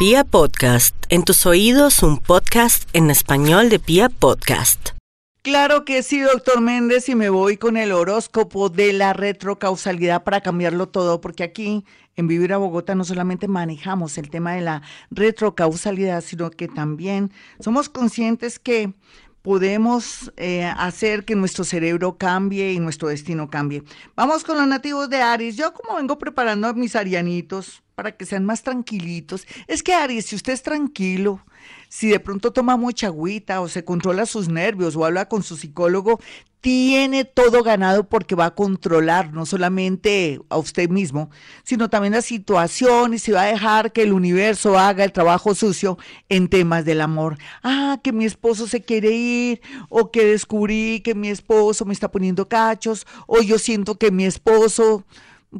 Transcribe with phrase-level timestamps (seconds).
[0.00, 4.92] Pia Podcast, en tus oídos un podcast en español de Pia Podcast.
[5.42, 10.40] Claro que sí, doctor Méndez, y me voy con el horóscopo de la retrocausalidad para
[10.40, 11.84] cambiarlo todo, porque aquí
[12.16, 17.30] en Vivir a Bogotá no solamente manejamos el tema de la retrocausalidad, sino que también
[17.58, 18.94] somos conscientes que
[19.42, 23.82] podemos eh, hacer que nuestro cerebro cambie y nuestro destino cambie.
[24.16, 25.58] Vamos con los nativos de Aries.
[25.58, 30.34] Yo como vengo preparando mis arianitos para que sean más tranquilitos, es que Aries, si
[30.34, 31.44] usted es tranquilo,
[31.90, 35.54] si de pronto toma mucha agüita o se controla sus nervios o habla con su
[35.54, 36.18] psicólogo,
[36.62, 41.28] tiene todo ganado porque va a controlar no solamente a usted mismo,
[41.62, 45.54] sino también la situación y se va a dejar que el universo haga el trabajo
[45.54, 45.98] sucio
[46.30, 47.36] en temas del amor.
[47.62, 52.10] Ah, que mi esposo se quiere ir, o que descubrí que mi esposo me está
[52.10, 55.04] poniendo cachos, o yo siento que mi esposo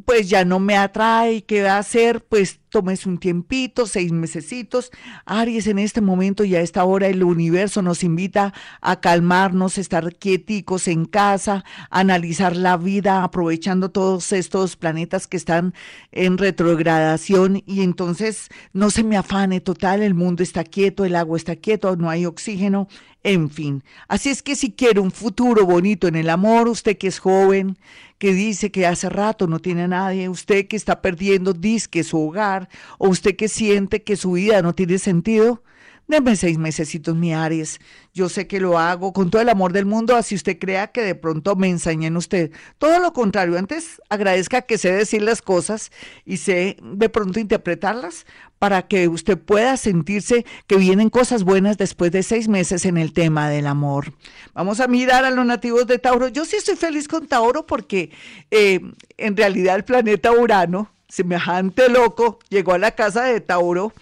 [0.05, 2.25] pues ya no me atrae, ¿qué va a hacer?
[2.25, 4.91] Pues tomes un tiempito, seis mesecitos.
[5.27, 10.15] Aries, en este momento y a esta hora el universo nos invita a calmarnos, estar
[10.15, 15.74] quieticos en casa, analizar la vida, aprovechando todos estos planetas que están
[16.12, 21.37] en retrogradación y entonces no se me afane total, el mundo está quieto, el agua
[21.37, 22.88] está quieto, no hay oxígeno,
[23.23, 23.84] en fin.
[24.09, 27.77] Así es que si quiere un futuro bonito en el amor, usted que es joven,
[28.18, 32.21] que dice que hace rato no tiene a nadie, usted que está perdiendo disque su
[32.21, 32.60] hogar,
[32.99, 35.63] o usted que siente que su vida no tiene sentido,
[36.11, 37.79] Deme seis mesecitos, mi Aries.
[38.13, 41.02] Yo sé que lo hago con todo el amor del mundo, así usted crea que
[41.02, 42.51] de pronto me ensañé en usted.
[42.79, 45.93] Todo lo contrario, antes agradezca que sé decir las cosas
[46.25, 48.27] y sé de pronto interpretarlas
[48.59, 53.13] para que usted pueda sentirse que vienen cosas buenas después de seis meses en el
[53.13, 54.13] tema del amor.
[54.52, 56.27] Vamos a mirar a los nativos de Tauro.
[56.27, 58.11] Yo sí estoy feliz con Tauro porque
[58.51, 58.80] eh,
[59.17, 63.93] en realidad el planeta Urano semejante loco, llegó a la casa de Tauro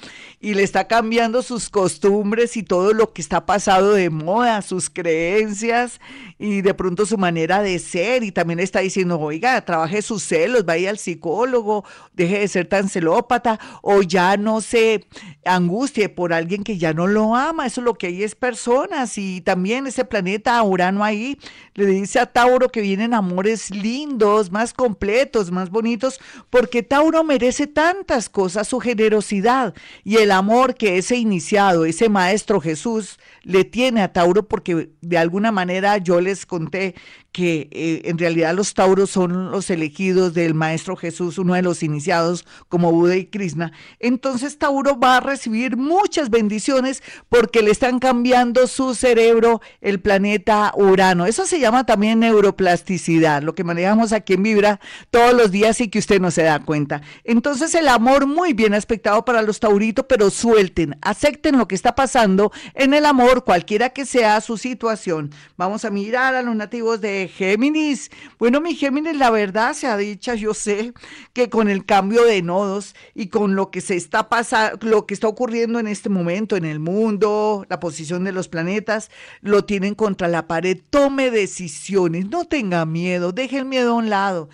[0.41, 4.89] y le está cambiando sus costumbres y todo lo que está pasado de moda, sus
[4.89, 6.01] creencias
[6.39, 8.23] y de pronto su manera de ser.
[8.23, 12.89] Y también está diciendo, oiga, trabaje sus celos, vaya al psicólogo, deje de ser tan
[12.89, 15.07] celópata o ya no se
[15.45, 19.19] angustie por alguien que ya no lo ama, eso es lo que hay es personas
[19.19, 21.39] y también ese planeta Urano ahí
[21.75, 26.21] le dice a Tauro que vienen amores lindos, más completos, más bonitos,
[26.51, 29.75] porque Tauro merece tantas cosas, su generosidad
[30.05, 34.91] y el el amor que ese iniciado, ese maestro Jesús le tiene a Tauro, porque
[35.01, 36.95] de alguna manera yo les conté
[37.39, 41.85] que eh, en realidad los tauros son los elegidos del Maestro Jesús, uno de los
[41.85, 43.71] iniciados como Buda y Krishna.
[44.01, 50.73] Entonces Tauro va a recibir muchas bendiciones porque le están cambiando su cerebro el planeta
[50.75, 51.27] Urano.
[51.27, 54.81] Eso se llama también neuroplasticidad, lo que manejamos aquí en Vibra
[55.13, 57.03] todos los días y que usted no se da cuenta.
[57.23, 61.95] Entonces el amor muy bien aspectado para los tauritos, pero suelten, acepten lo que está
[61.95, 65.31] pasando en el amor, cualquiera que sea su situación.
[65.57, 68.11] Vamos a mirar a los nativos de Géminis.
[68.39, 70.93] Bueno, mi Géminis, la verdad se ha dicho, yo sé
[71.33, 75.15] que con el cambio de nodos y con lo que se está pasando, lo que
[75.15, 79.95] está ocurriendo en este momento en el mundo, la posición de los planetas, lo tienen
[79.95, 80.79] contra la pared.
[80.91, 84.49] Tome decisiones, no tenga miedo, deje el miedo a un lado.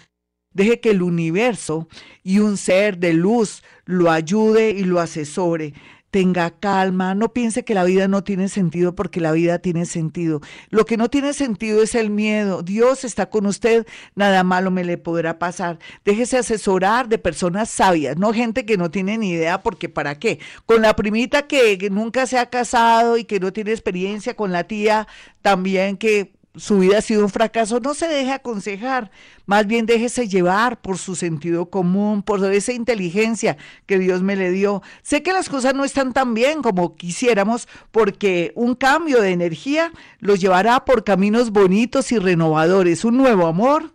[0.53, 1.89] Deje que el universo
[2.23, 5.75] y un ser de luz lo ayude y lo asesore
[6.15, 10.43] tenga calma, no piense que la vida no tiene sentido porque la vida tiene sentido.
[10.71, 12.63] Lo que no tiene sentido es el miedo.
[12.63, 15.81] Dios está con usted, nada malo me le podrá pasar.
[16.05, 20.39] Déjese asesorar de personas sabias, no gente que no tiene ni idea porque para qué.
[20.67, 24.63] Con la primita que, nunca se ha casado y que no tiene experiencia, con la
[24.69, 25.09] tía
[25.43, 29.10] también que su vida ha sido un fracaso, no se deje aconsejar,
[29.47, 33.56] más bien déjese llevar por su sentido común, por esa inteligencia
[33.87, 34.82] que Dios me le dio.
[35.03, 39.92] Sé que las cosas no están tan bien como quisiéramos porque un cambio de energía
[40.20, 43.92] los llevará por caminos bonitos y renovadores, un nuevo amor.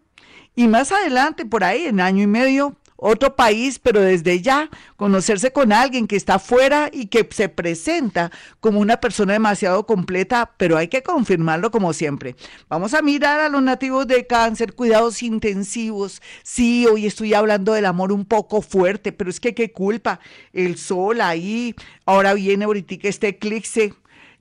[0.55, 5.51] Y más adelante, por ahí, en año y medio, otro país, pero desde ya conocerse
[5.51, 10.77] con alguien que está fuera y que se presenta como una persona demasiado completa, pero
[10.77, 12.35] hay que confirmarlo como siempre.
[12.68, 16.21] Vamos a mirar a los nativos de cáncer, cuidados intensivos.
[16.44, 20.19] Sí, hoy estoy hablando del amor un poco fuerte, pero es que qué culpa.
[20.51, 21.75] El sol ahí,
[22.06, 23.94] ahora viene ahorita este eclipse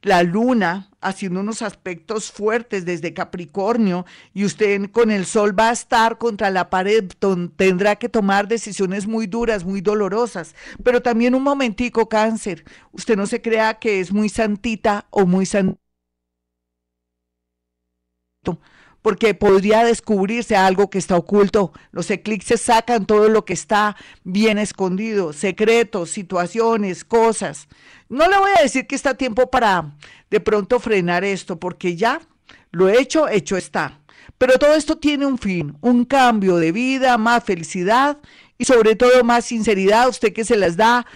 [0.03, 4.05] la luna haciendo unos aspectos fuertes desde Capricornio
[4.35, 7.05] y usted con el sol va a estar contra la pared,
[7.57, 13.27] tendrá que tomar decisiones muy duras, muy dolorosas, pero también un momentico cáncer, usted no
[13.27, 15.81] se crea que es muy santita o muy santito
[19.03, 21.73] porque podría descubrirse algo que está oculto.
[21.93, 27.69] Los eclipses sacan todo lo que está bien escondido, secretos, situaciones, cosas.
[28.09, 29.95] No le voy a decir que está tiempo para
[30.31, 32.21] de pronto frenar esto, porque ya
[32.71, 34.01] lo hecho, hecho está.
[34.37, 38.19] Pero todo esto tiene un fin, un cambio de vida, más felicidad
[38.57, 40.09] y sobre todo más sinceridad.
[40.09, 41.07] Usted que se las da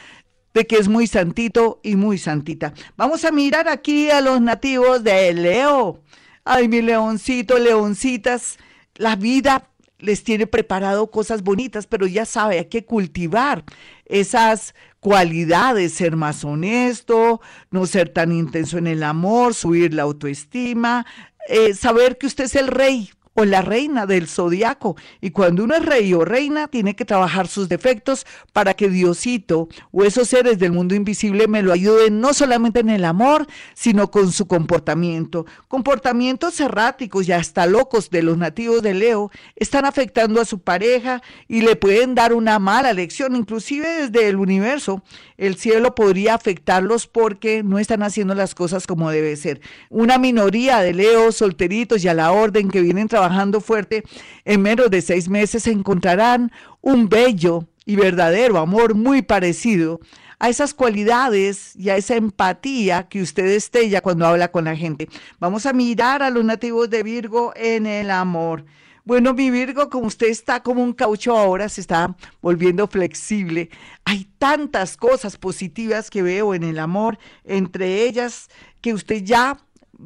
[0.54, 2.74] de que es muy santito y muy santita.
[2.96, 6.00] Vamos a mirar aquí a los nativos de Leo.
[6.44, 8.58] Ay, mi leoncito, leoncitas,
[8.96, 9.68] la vida
[9.98, 13.64] les tiene preparado cosas bonitas, pero ya sabe, hay que cultivar
[14.06, 17.40] esas cualidades, ser más honesto,
[17.70, 21.06] no ser tan intenso en el amor, subir la autoestima,
[21.48, 24.96] eh, saber que usted es el rey, o la reina del zodiaco.
[25.20, 29.68] Y cuando uno es rey o reina, tiene que trabajar sus defectos para que Diosito
[29.90, 34.10] o esos seres del mundo invisible me lo ayuden no solamente en el amor, sino
[34.10, 35.46] con su comportamiento.
[35.68, 41.22] Comportamientos erráticos y hasta locos de los nativos de Leo están afectando a su pareja
[41.48, 45.02] y le pueden dar una mala lección, inclusive desde el universo.
[45.38, 49.60] El cielo podría afectarlos porque no están haciendo las cosas como debe ser.
[49.88, 54.02] Una minoría de Leo solteritos y a la orden que vienen trabajando trabajando fuerte,
[54.44, 60.00] en menos de seis meses encontrarán un bello y verdadero amor muy parecido
[60.40, 65.08] a esas cualidades y a esa empatía que usted estella cuando habla con la gente.
[65.38, 68.64] Vamos a mirar a los nativos de Virgo en el amor.
[69.04, 73.70] Bueno, mi Virgo, como usted está como un caucho ahora, se está volviendo flexible.
[74.04, 78.48] Hay tantas cosas positivas que veo en el amor, entre ellas
[78.80, 79.58] que usted ya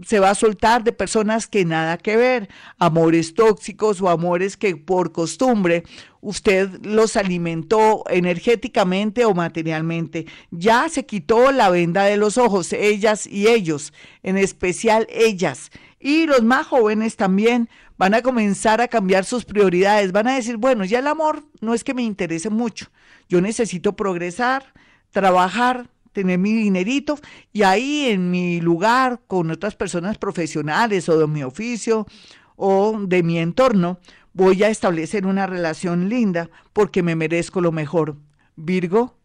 [0.04, 2.48] se va a soltar de personas que nada que ver,
[2.78, 5.84] amores tóxicos o amores que por costumbre
[6.20, 10.26] usted los alimentó energéticamente o materialmente.
[10.50, 15.70] Ya se quitó la venda de los ojos, ellas y ellos, en especial ellas.
[16.00, 20.56] Y los más jóvenes también van a comenzar a cambiar sus prioridades, van a decir,
[20.56, 22.86] bueno, ya el amor no es que me interese mucho,
[23.28, 24.74] yo necesito progresar,
[25.10, 27.18] trabajar, tener mi dinerito
[27.52, 32.06] y ahí en mi lugar con otras personas profesionales o de mi oficio
[32.56, 33.98] o de mi entorno,
[34.32, 38.16] voy a establecer una relación linda porque me merezco lo mejor.
[38.56, 39.15] Virgo,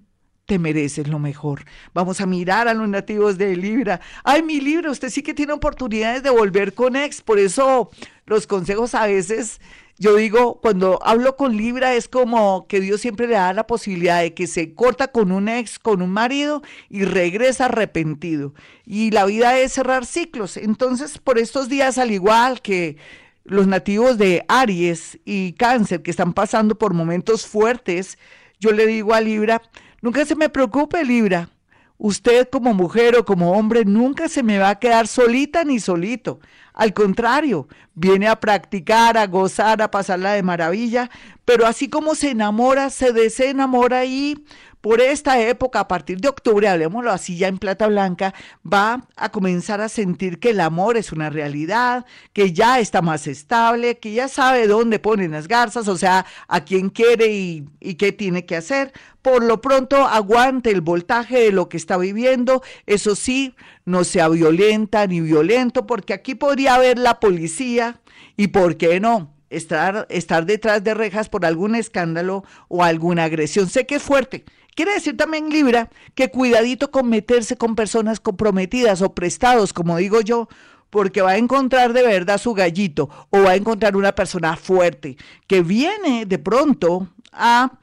[0.51, 1.63] te mereces lo mejor.
[1.93, 4.01] Vamos a mirar a los nativos de Libra.
[4.25, 7.89] Ay, mi Libra, usted sí que tiene oportunidades de volver con ex, por eso
[8.25, 9.61] los consejos a veces
[9.97, 14.19] yo digo, cuando hablo con Libra es como que Dios siempre le da la posibilidad
[14.19, 18.53] de que se corta con un ex, con un marido y regresa arrepentido.
[18.85, 20.57] Y la vida es cerrar ciclos.
[20.57, 22.97] Entonces, por estos días, al igual que
[23.45, 28.17] los nativos de Aries y Cáncer que están pasando por momentos fuertes,
[28.59, 29.61] yo le digo a Libra,
[30.01, 31.49] nunca se me preocupe Libra,
[31.97, 36.39] usted como mujer o como hombre nunca se me va a quedar solita ni solito.
[36.73, 41.11] Al contrario, viene a practicar, a gozar, a pasarla de maravilla,
[41.45, 44.43] pero así como se enamora, se desenamora y
[44.81, 48.33] por esta época, a partir de octubre, hablemoslo así ya en plata blanca,
[48.65, 53.27] va a comenzar a sentir que el amor es una realidad, que ya está más
[53.27, 57.95] estable, que ya sabe dónde ponen las garzas, o sea, a quién quiere y, y
[57.95, 58.91] qué tiene que hacer.
[59.21, 62.63] Por lo pronto, aguante el voltaje de lo que está viviendo.
[62.87, 63.55] Eso sí,
[63.85, 68.01] no sea violenta ni violento, porque aquí podría haber la policía
[68.35, 69.33] y, ¿por qué no?
[69.49, 73.67] Estar, estar detrás de rejas por algún escándalo o alguna agresión.
[73.67, 74.45] Sé que es fuerte,
[74.75, 80.21] Quiere decir también Libra que cuidadito con meterse con personas comprometidas o prestados, como digo
[80.21, 80.47] yo,
[80.89, 85.17] porque va a encontrar de verdad su gallito o va a encontrar una persona fuerte
[85.47, 87.79] que viene de pronto a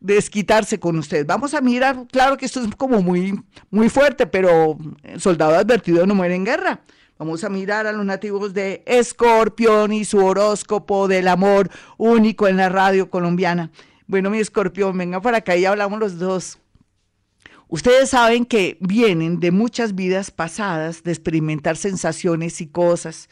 [0.00, 1.26] desquitarse con usted.
[1.26, 4.78] Vamos a mirar, claro que esto es como muy, muy fuerte, pero
[5.18, 6.80] soldado advertido no muere en guerra.
[7.18, 12.58] Vamos a mirar a los nativos de Escorpión y su horóscopo del amor único en
[12.58, 13.70] la radio colombiana.
[14.06, 16.58] Bueno, mi escorpión, venga para acá y hablamos los dos.
[17.68, 23.28] Ustedes saben que vienen de muchas vidas pasadas, de experimentar sensaciones y cosas,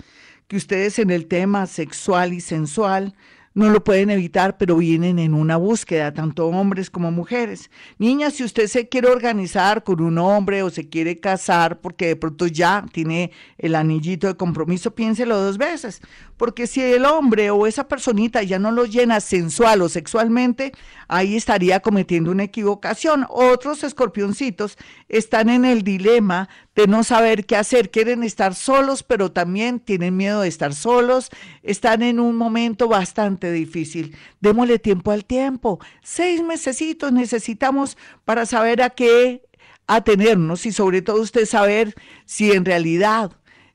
[0.49, 3.14] que ustedes en el tema sexual y sensual
[3.55, 7.71] no lo pueden evitar, pero vienen en una búsqueda, tanto hombres como mujeres.
[7.99, 12.17] Niña, si usted se quiere organizar con un hombre o se quiere casar porque de
[12.17, 16.03] pronto ya tiene el anillito de compromiso, piénselo dos veces,
[16.37, 20.73] porque si el hombre o esa personita ya no lo llena sensual o sexualmente,
[21.07, 23.25] ahí estaría cometiendo una equivocación.
[23.29, 24.77] Otros escorpioncitos
[25.09, 30.16] están en el dilema de no saber qué hacer, quieren estar solos, pero también tienen
[30.16, 31.31] miedo de estar solos,
[31.62, 34.16] están en un momento bastante difícil.
[34.40, 35.78] Démosle tiempo al tiempo.
[36.02, 39.43] Seis mesecitos necesitamos para saber a qué
[39.87, 43.33] atenernos y sobre todo usted saber si en realidad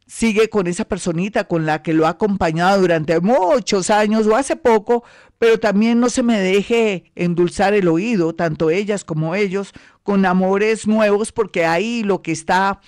[0.09, 4.55] sigue con esa personita con la que lo ha acompañado durante muchos años o hace
[4.55, 5.03] poco,
[5.37, 10.87] pero también no se me deje endulzar el oído, tanto ellas como ellos, con amores
[10.87, 12.81] nuevos, porque ahí lo que está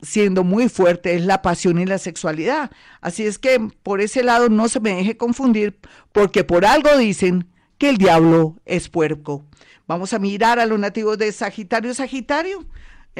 [0.00, 2.70] siendo muy fuerte es la pasión y la sexualidad.
[3.02, 5.78] Así es que por ese lado no se me deje confundir,
[6.12, 9.44] porque por algo dicen que el diablo es puerco.
[9.86, 11.92] Vamos a mirar a los nativos de Sagitario.
[11.92, 12.64] Sagitario,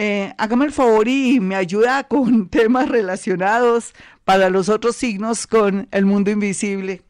[0.00, 5.88] eh, hágame el favor y me ayuda con temas relacionados para los otros signos con
[5.90, 7.02] el mundo invisible.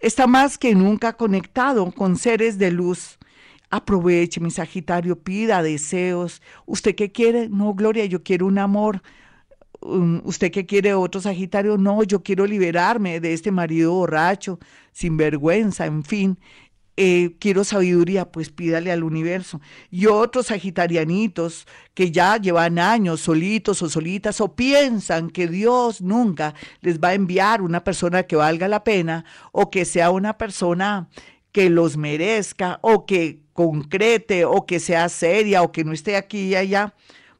[0.00, 3.20] Está más que nunca conectado con seres de luz.
[3.70, 6.42] Aproveche, mi Sagitario, pida deseos.
[6.66, 7.48] ¿Usted qué quiere?
[7.48, 9.00] No, Gloria, yo quiero un amor.
[9.80, 11.78] Um, ¿Usted qué quiere otro Sagitario?
[11.78, 14.58] No, yo quiero liberarme de este marido borracho,
[14.90, 16.36] sin vergüenza, en fin.
[16.96, 19.60] Eh, quiero sabiduría, pues pídale al universo.
[19.90, 26.54] Y otros sagitarianitos que ya llevan años solitos o solitas o piensan que Dios nunca
[26.82, 31.08] les va a enviar una persona que valga la pena o que sea una persona
[31.50, 36.48] que los merezca o que concrete o que sea seria o que no esté aquí
[36.48, 36.94] y allá,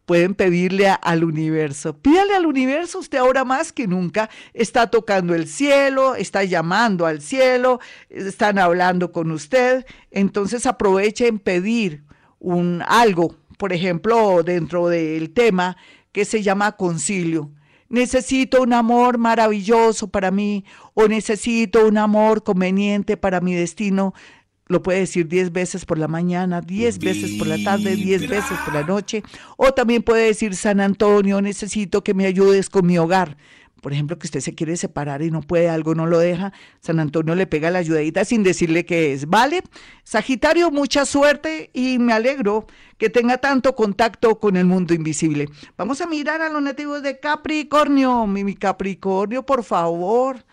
[0.06, 1.98] pueden pedirle al universo.
[1.98, 7.20] Pídale al universo, usted ahora más que nunca está tocando el cielo, está llamando al
[7.20, 7.80] cielo,
[8.10, 12.04] están hablando con usted, entonces aproveche en pedir
[12.38, 15.76] un algo, por ejemplo, dentro del tema
[16.12, 17.50] que se llama concilio
[17.94, 24.14] necesito un amor maravilloso para mí o necesito un amor conveniente para mi destino.
[24.66, 28.58] Lo puede decir diez veces por la mañana, diez veces por la tarde, diez veces
[28.64, 29.22] por la noche.
[29.56, 33.36] O también puede decir, San Antonio, necesito que me ayudes con mi hogar
[33.84, 37.00] por ejemplo, que usted se quiere separar y no puede, algo no lo deja, San
[37.00, 39.62] Antonio le pega la ayudadita sin decirle qué es, ¿vale?
[40.04, 42.66] Sagitario, mucha suerte y me alegro
[42.96, 45.50] que tenga tanto contacto con el mundo invisible.
[45.76, 50.46] Vamos a mirar a los nativos de Capricornio, mi, Capricornio, por favor.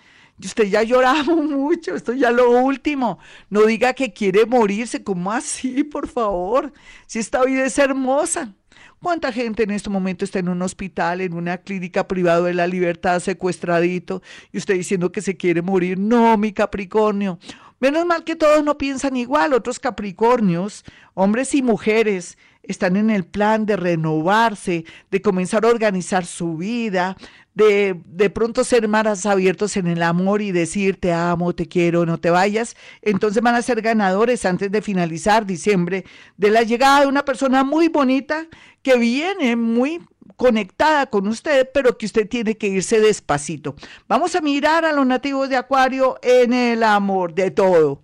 [0.44, 3.20] Usted ya lloramos mucho, esto ya lo último.
[3.50, 6.74] No diga que quiere morirse, ¿cómo así, por favor?
[7.08, 8.54] Si esta vida es hermosa.
[9.02, 12.68] ¿Cuánta gente en este momento está en un hospital, en una clínica privada de la
[12.68, 14.22] libertad, secuestradito,
[14.52, 15.98] y usted diciendo que se quiere morir?
[15.98, 17.40] No, mi Capricornio.
[17.82, 19.54] Menos mal que todos no piensan igual.
[19.54, 20.86] Otros Capricornios,
[21.16, 27.18] hombres y mujeres, están en el plan de renovarse, de comenzar a organizar su vida,
[27.56, 32.06] de de pronto ser más abiertos en el amor y decir te amo, te quiero,
[32.06, 36.06] no te vayas, entonces van a ser ganadores antes de finalizar diciembre
[36.38, 38.46] de la llegada de una persona muy bonita
[38.84, 40.02] que viene muy
[40.42, 43.76] conectada con usted, pero que usted tiene que irse despacito.
[44.08, 48.02] Vamos a mirar a los nativos de Acuario en el amor de todo.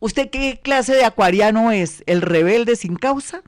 [0.00, 2.04] ¿Usted qué clase de acuariano es?
[2.04, 3.40] ¿El rebelde sin causa?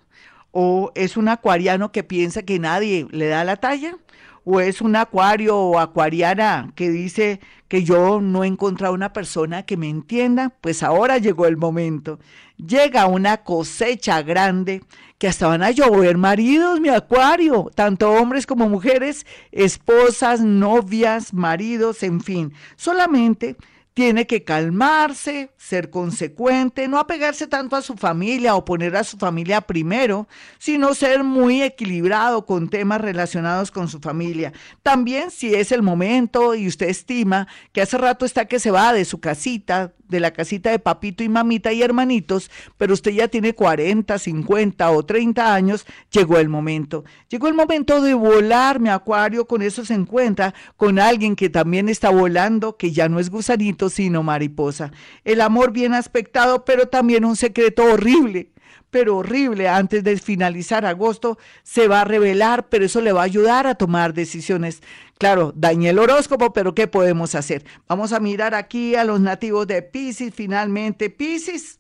[0.53, 3.99] ¿O es un acuariano que piensa que nadie le da la talla?
[4.49, 9.65] O es un acuario o acuariana que dice que yo no he encontrado una persona
[9.65, 12.21] que me entienda, pues ahora llegó el momento.
[12.57, 14.85] Llega una cosecha grande
[15.19, 22.05] que hasta van a llover maridos, mi acuario, tanto hombres como mujeres, esposas, novias, maridos,
[22.05, 22.53] en fin.
[22.77, 23.57] Solamente
[23.97, 29.17] tiene que calmarse, ser consecuente, no apegarse tanto a su familia o poner a su
[29.17, 34.53] familia primero, sino ser muy equilibrado con temas relacionados con su familia.
[34.83, 38.93] También si es el momento y usted estima que hace rato está que se va
[38.93, 43.29] de su casita, de la casita de papito y mamita y hermanitos, pero usted ya
[43.29, 47.05] tiene 40, 50 o 30 años, llegó el momento.
[47.29, 51.89] Llegó el momento de volar, mi acuario, con eso se encuentra con alguien que también
[51.89, 54.93] está volando, que ya no es gusanito, sino mariposa.
[55.25, 58.53] El amor bien aspectado, pero también un secreto horrible
[58.91, 63.25] pero horrible antes de finalizar agosto, se va a revelar, pero eso le va a
[63.25, 64.83] ayudar a tomar decisiones.
[65.19, 67.65] Claro, dañé el horóscopo, pero ¿qué podemos hacer?
[67.89, 71.11] Vamos a mirar aquí a los nativos de Pisces, finalmente.
[71.11, 71.79] Pisces,